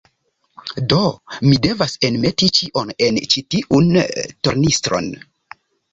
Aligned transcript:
Do, 0.93 1.01
mi 1.49 1.59
devas 1.65 1.93
enmeti 2.09 2.49
ĉion 2.61 2.89
en 3.09 3.19
ĉi 3.35 3.47
tiun 3.55 3.93
tornistron. 4.49 5.13